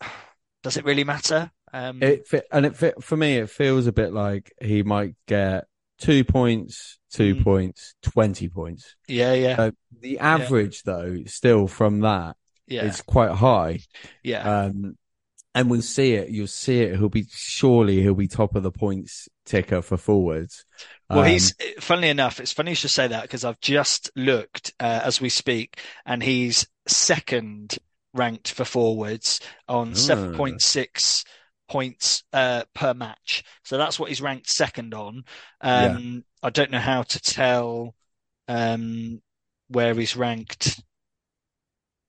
[0.62, 1.50] does it really matter?
[1.72, 5.66] Um, it and it for me, it feels a bit like he might get
[5.98, 7.44] two points, two mm.
[7.44, 8.94] points, 20 points.
[9.08, 9.70] Yeah, yeah.
[10.00, 10.92] The average, yeah.
[10.92, 12.84] though, still from that yeah.
[12.84, 13.80] is quite high.
[14.22, 14.64] Yeah.
[14.64, 14.96] Um,
[15.54, 16.28] and we'll see it.
[16.28, 16.98] You'll see it.
[16.98, 20.66] He'll be surely he'll be top of the points ticker for forwards.
[21.08, 22.40] Well, um, he's funnily enough.
[22.40, 26.22] It's funny you should say that because I've just looked uh, as we speak, and
[26.22, 27.78] he's second
[28.12, 29.94] ranked for forwards on uh.
[29.94, 31.24] seven point six
[31.68, 33.44] points uh, per match.
[33.64, 35.24] So that's what he's ranked second on.
[35.60, 36.20] Um, yeah.
[36.42, 37.94] I don't know how to tell
[38.48, 39.20] um,
[39.68, 40.82] where he's ranked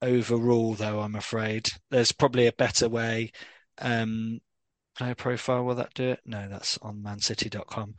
[0.01, 0.99] overall, though.
[0.99, 3.31] I'm afraid there's probably a better way.
[3.79, 4.39] Um,
[4.97, 6.19] player profile will that do it?
[6.25, 7.95] No, that's on ManCity.com.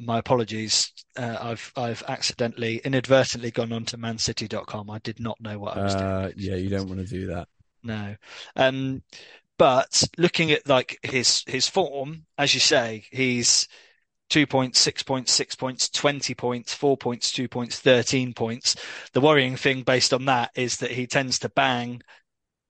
[0.00, 0.92] My apologies.
[1.16, 4.88] Uh, I've I've accidentally, inadvertently gone on to ManCity.com.
[4.88, 6.34] I did not know what I was uh, doing.
[6.36, 7.48] Yeah, you don't want to do that.
[7.82, 8.16] No.
[8.56, 9.02] Um,
[9.60, 13.68] but looking at like his his form, as you say, he's
[14.30, 18.76] two points, six points, six points, 20 points, four points, two points, 13 points.
[19.12, 22.00] The worrying thing based on that is that he tends to bang,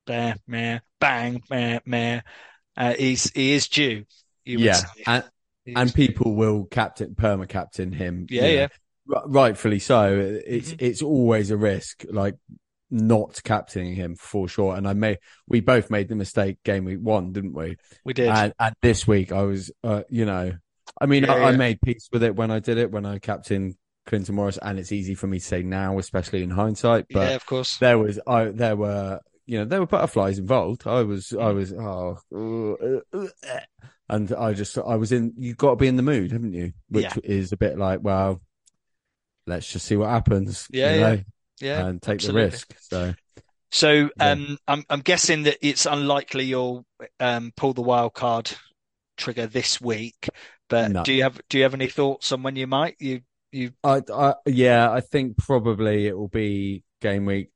[0.09, 2.23] there, meh, bang, meh, meh.
[2.77, 4.05] Uh, he's, he is due.
[4.45, 4.81] yeah.
[5.07, 5.25] And,
[5.67, 8.27] and people will captain, perma captain him.
[8.29, 8.47] Yeah.
[8.47, 8.69] Yeah.
[9.07, 10.41] Know, rightfully so.
[10.45, 10.85] It's, mm-hmm.
[10.85, 12.05] it's always a risk.
[12.11, 12.35] Like
[12.91, 14.75] not captaining him for sure.
[14.77, 17.77] And I may, we both made the mistake game week one, didn't we?
[18.05, 18.29] We did.
[18.29, 20.53] And, and this week I was, uh, you know,
[21.01, 21.47] I mean, yeah, I, yeah.
[21.47, 23.77] I, made peace with it when I did it, when I captained
[24.07, 24.59] Clinton Morris.
[24.61, 27.07] And it's easy for me to say now, especially in hindsight.
[27.11, 27.79] But yeah, of course.
[27.79, 30.87] There was, I, there were, you know, there were butterflies involved.
[30.87, 32.19] I was, I was, oh,
[34.09, 36.73] and I just, I was in, you've got to be in the mood, haven't you?
[36.89, 37.15] Which yeah.
[37.23, 38.41] is a bit like, well,
[39.47, 40.67] let's just see what happens.
[40.71, 40.95] Yeah.
[40.95, 41.21] You know?
[41.61, 42.43] Yeah yeah, and take absolutely.
[42.43, 42.75] the risk.
[42.81, 43.15] So,
[43.71, 46.85] so um, I'm I'm guessing that it's unlikely you'll
[47.21, 48.51] um, pull the wild card
[49.17, 50.29] trigger this week.
[50.69, 51.03] But No.
[51.05, 52.97] do you have do you have any thoughts on when you might?
[52.99, 53.21] You
[53.53, 57.51] you I, I, yeah, I think probably it will be game week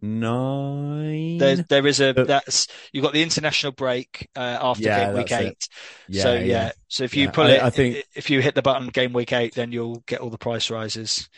[0.00, 1.38] nine.
[1.38, 5.16] there there is a But- that's you've got the international break uh, after Yeah, game
[5.16, 5.68] week eight.
[6.08, 6.72] yeah, so yeah.
[6.88, 9.12] so if you Yeah, pull I- it, I think- if you hit the button game
[9.12, 11.28] week eight, then you'll get all the price rises.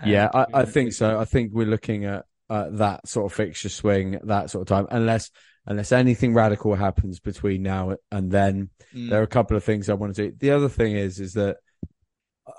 [0.00, 1.18] Um, Yeah, I, I think so.
[1.18, 4.68] I think we're looking at uh, that sort of fixture swing, at that sort of
[4.68, 5.30] time, unless
[5.66, 8.70] unless anything radical happens between now and then.
[8.94, 10.36] Mm, There are a couple of things I want to do.
[10.38, 11.56] The other thing is, is that
[12.46, 12.52] uh,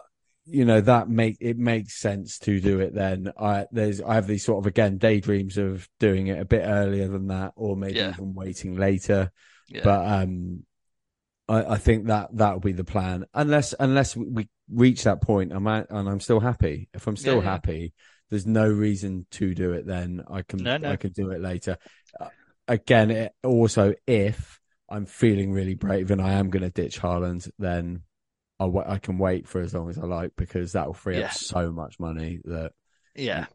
[0.45, 2.93] you know that make it makes sense to do it.
[2.95, 6.63] Then I there's I have these sort of again daydreams of doing it a bit
[6.65, 8.09] earlier than that, or maybe Yeah.
[8.09, 9.31] even waiting later.
[9.69, 9.81] yeah.
[9.83, 10.63] But um,
[11.47, 15.51] I, I think that that will be the plan, unless unless we- reach that point.
[15.53, 16.89] I'm at, and I'm still happy.
[16.93, 17.51] If I'm still Yeah, yeah.
[17.51, 17.93] happy,
[18.31, 19.86] there's no reason to do it.
[19.86, 20.91] Then I can No, no.
[20.91, 21.77] I can do it later.
[22.19, 22.29] Uh,
[22.67, 27.47] again, it, also if I'm feeling really brave and I am going to ditch Haaland,
[27.60, 28.01] then
[28.60, 31.25] I can wait for as long as I like because that will free Yeah.
[31.25, 32.71] up so much money that
[33.15, 33.45] Yeah.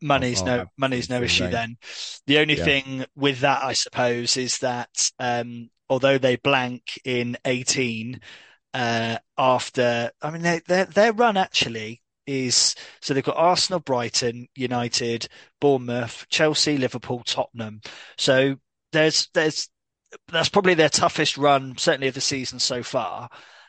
[0.00, 1.76] Money's no money's no issue then.
[2.26, 8.18] The only thing with that, I suppose, is that um, although they blank in 18
[8.72, 14.48] uh, after, I mean, their their their run actually is so they've got Arsenal, Brighton,
[14.54, 15.28] United,
[15.60, 17.82] Bournemouth, Chelsea, Liverpool, Tottenham.
[18.16, 18.56] So
[18.92, 19.68] there's there's
[20.28, 23.28] that's probably their toughest run, certainly of the season so far.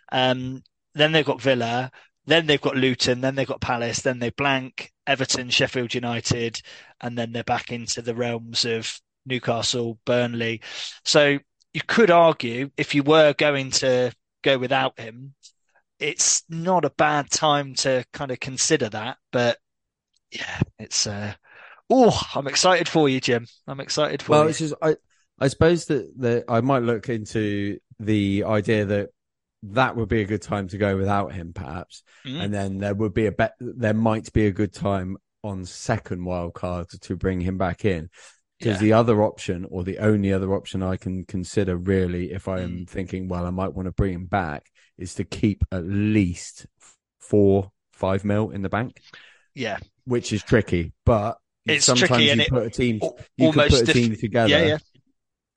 [0.09, 0.63] Um,
[0.95, 1.91] then they've got Villa,
[2.25, 6.61] then they've got Luton, then they've got Palace, then they blank Everton, Sheffield United,
[7.01, 10.61] and then they're back into the realms of Newcastle, Burnley.
[11.03, 11.39] So
[11.73, 14.11] you could argue if you were going to
[14.43, 15.33] go without him,
[15.99, 19.17] it's not a bad time to kind of consider that.
[19.31, 19.57] But
[20.31, 21.33] yeah, it's uh
[21.89, 23.47] oh, I'm excited for you, Jim.
[23.67, 24.53] I'm excited for Well, you.
[24.53, 24.95] just I
[25.39, 29.09] I suppose that that I might look into the idea that
[29.63, 32.43] that would be a good time to go without him, perhaps, Mm.
[32.43, 33.53] and then there would be a bet.
[33.59, 38.09] There might be a good time on second wild card to bring him back in.
[38.63, 38.85] Because Yeah.
[38.87, 42.85] the other option, or the only other option I can consider, really, if I am
[42.85, 42.89] Mm.
[42.89, 46.65] thinking, well, I might want to bring him back, is to keep at least
[47.19, 49.01] four, five mil in the bank,
[49.53, 50.93] Yeah, which is tricky.
[51.05, 53.01] But It's sometimes tricky you and it put a team,
[53.35, 54.77] you almost put a def- team together, yeah, yeah.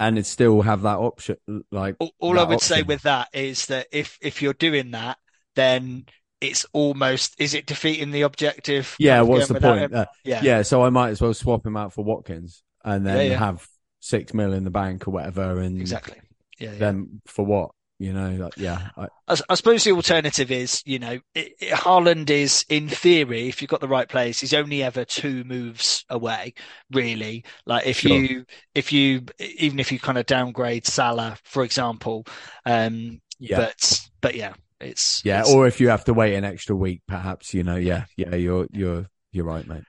[0.00, 1.36] and it still have that option.
[1.70, 5.18] Like All, all I would say with that is that if if you're doing that,
[5.54, 6.06] then
[6.40, 8.96] it's almost is it defeating the objective?
[8.98, 9.94] yeah, what's the point?
[9.94, 13.16] Uh, Yeah, yeah, so I might as well swap him out for Watkins and then
[13.18, 13.38] Yeah, yeah.
[13.38, 13.66] have
[14.00, 16.18] six mil in the bank or whatever, and exactly.
[16.58, 16.78] Yeah, yeah.
[16.78, 17.72] then for what?
[17.98, 21.72] You know, like, yeah, I, I, I suppose the alternative is, you know, it, it,
[21.72, 26.04] Haaland is, in theory, if you've got the right players, he's only ever two moves
[26.10, 26.52] away,
[26.92, 27.42] really.
[27.64, 28.12] Like if Sure.
[28.14, 28.44] you,
[28.74, 32.26] if you, even if you kind of downgrade Salah, for example,
[32.66, 35.40] um, yeah, but, but yeah, it's, yeah.
[35.40, 37.54] it's- Or if you have to wait an extra week, perhaps.
[37.54, 38.34] You know, yeah, yeah.
[38.34, 39.84] You're you're you're right, mate.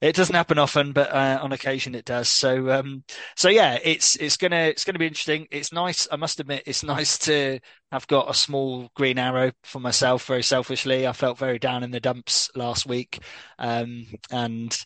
[0.00, 2.28] It doesn't happen often, but uh, on occasion it does.
[2.28, 3.02] So, um,
[3.34, 5.48] so yeah, it's it's gonna it's gonna be interesting.
[5.50, 6.06] It's nice.
[6.12, 7.58] I must admit, it's nice to
[7.90, 10.24] have got a small green arrow for myself.
[10.26, 13.18] Very selfishly, I felt very down in the dumps last week,
[13.58, 14.76] um, and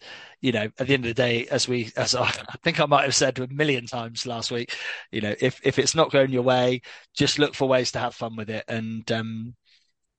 [0.40, 2.86] you know, at the end of the day, as we as I, I think I
[2.86, 4.74] might have said a million times last week,
[5.10, 6.80] you know, if if it's not going your way,
[7.14, 8.64] just look for ways to have fun with it.
[8.66, 9.54] And um,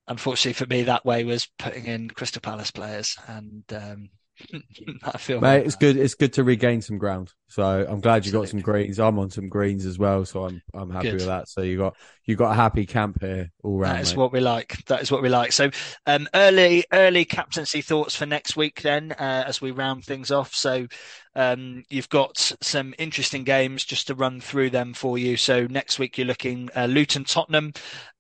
[0.08, 4.10] unfortunately for me, that way was putting in Crystal Palace players, and um,
[5.04, 5.98] I feel Mate, it's good.
[5.98, 7.32] It's good to regain some ground.
[7.48, 9.00] So I'm glad you got some greens.
[9.00, 11.16] I'm on some greens as well, so I'm I'm happy Good.
[11.16, 11.48] with that.
[11.48, 13.98] So you got you got a happy camp here all round.
[13.98, 14.18] That is mate.
[14.18, 14.84] what we like.
[14.86, 15.52] That is what we like.
[15.52, 15.70] So,
[16.08, 20.56] um, early, early captaincy thoughts for next week then, uh, as we round things off.
[20.56, 20.88] So,
[21.36, 25.38] um, you've got some interesting games just to run through them for you.
[25.38, 27.74] So next week you're looking uh, Luton Tottenham,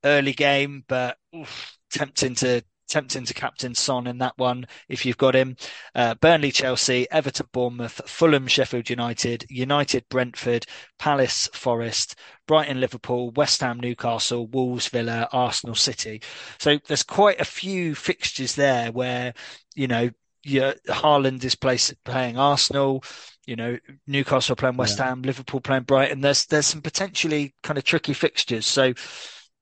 [0.03, 5.17] early game, but oof, tempting to tempting to captain Son in that one if you've
[5.17, 5.55] got him.
[5.95, 10.67] Uh, Burnley Chelsea, Everton Bournemouth, Fulham Sheffield United, United Brentford,
[10.99, 12.15] Palace Forest,
[12.47, 16.21] Brighton Liverpool, West Ham Newcastle, Wolves Villa, Arsenal City.
[16.59, 19.33] So there's quite a few fixtures there where
[19.73, 20.11] you know
[20.43, 23.03] your Haaland is place, playing Arsenal.
[23.47, 26.21] You know, Newcastle playing West Ham, Liverpool playing Brighton.
[26.21, 28.67] There's there's some potentially kind of tricky fixtures.
[28.67, 28.93] So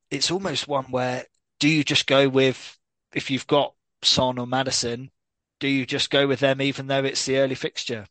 [0.10, 1.26] it's almost one where
[1.62, 2.78] do you just go with
[3.14, 5.12] if you've got Son or Maddison,
[5.60, 8.08] do you just go with them even though it's the early fixture?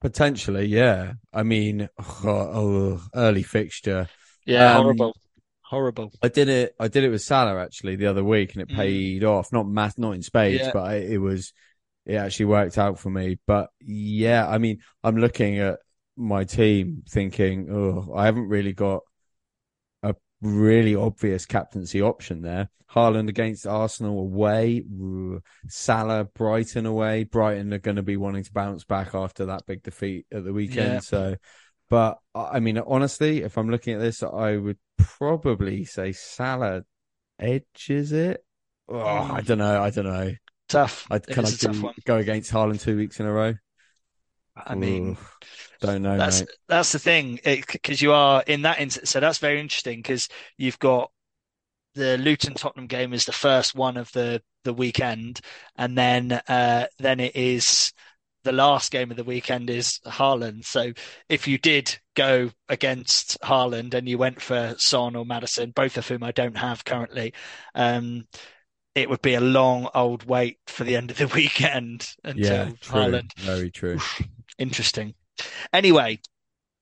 [0.00, 1.14] Potentially, yeah.
[1.32, 4.08] I mean, oh, oh, early fixture.
[4.46, 5.14] Yeah, Um, horrible,
[5.62, 6.12] horrible.
[6.22, 6.74] I did it.
[6.80, 8.76] I did it with Salah actually the other week, and it Mm.
[8.76, 9.52] paid off.
[9.52, 10.72] Not mass, not in spades, Yeah.
[10.72, 11.52] but I, it was.
[12.06, 13.38] It actually worked out for me.
[13.46, 15.80] But yeah, I mean, I'm looking at
[16.16, 19.00] my team, thinking, oh, I haven't really got a
[20.42, 22.68] really obvious captaincy option there.
[22.90, 24.84] Haaland against Arsenal away,
[25.68, 27.24] Salah, Brighton away.
[27.24, 30.52] Brighton are going to be wanting to bounce back after that big defeat at the
[30.52, 30.92] weekend.
[30.92, 31.00] Yeah.
[31.00, 31.36] So,
[31.90, 36.84] but I mean, honestly, if I'm looking at this, I would probably say Salah
[37.38, 38.44] edges it.
[38.88, 39.82] Oh, I don't know.
[39.82, 40.32] I don't know.
[40.68, 41.06] Tough.
[41.10, 43.54] I of do, go against Haaland two weeks in a row.
[44.56, 45.16] I mean, Ooh,
[45.80, 46.16] don't know.
[46.16, 46.50] That's mate.
[46.68, 49.10] that's the thing because you are in that instance.
[49.10, 51.10] So that's very interesting because you've got
[51.94, 55.40] the Luton Tottenham game is the first one of the the weekend,
[55.76, 57.92] and then uh, then it is
[58.44, 60.64] the last game of the weekend is Haaland.
[60.64, 60.92] So
[61.28, 66.06] if you did go against Haaland and you went for Son or Maddison, both of
[66.06, 67.34] whom I don't have currently,
[67.74, 68.28] um,
[68.94, 72.70] it would be a long old wait for the end of the weekend until yeah,
[72.80, 73.00] true.
[73.00, 73.36] Haaland.
[73.38, 73.98] Very true.
[74.58, 75.14] Interesting.
[75.72, 76.18] Anyway,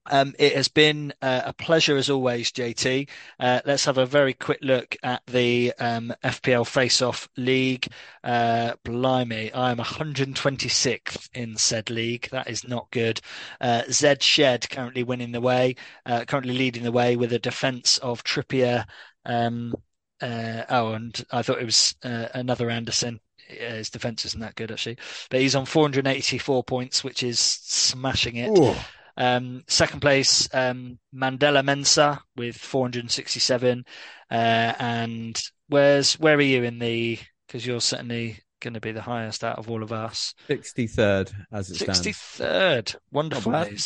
[0.07, 3.09] um, it has been uh, a pleasure as always, JT.
[3.41, 7.89] Uh, let's have a very quick look at the um, FPL Face-Off League.
[8.23, 12.29] Uh, blimey, I am 126th in said league.
[12.31, 13.21] That is not good.
[13.61, 17.99] Uh, Zed Shed currently winning the way, uh, currently leading the way with a defence
[17.99, 18.87] of Trippier.
[19.25, 19.75] Um,
[20.21, 23.21] uh, oh, and I thought it was another Anderson
[23.59, 24.99] his defense isn't that good actually,
[25.31, 28.59] but he's on 484 points, which is smashing it.
[28.59, 28.75] Ooh.
[29.17, 33.85] Um, second place, um, Mandela Mensa with 467.
[34.31, 34.35] Uh,
[34.79, 37.19] and where's where are you in the?
[37.47, 40.35] Because you're certainly going to be the highest out of all of us.
[40.49, 41.95] 63rd as it 63rd.
[41.95, 42.01] stands.
[42.01, 42.97] 63rd.
[43.13, 43.79] Wonderful Not bad,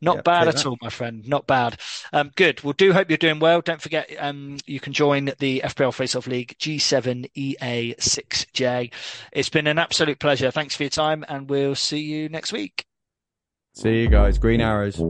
[0.00, 0.66] Not bad at that.
[0.66, 1.24] all, my friend.
[1.28, 1.78] Not bad.
[2.12, 2.64] Um, good.
[2.64, 3.60] Well, do hope you're doing well.
[3.60, 8.92] Don't forget, um, you can join the FPL Face Off League G7EA6J.
[9.32, 10.50] It's been an absolute pleasure.
[10.50, 12.84] Thanks for your time, and we'll see you next week.
[13.74, 14.38] See you guys.
[14.38, 15.00] Green arrows.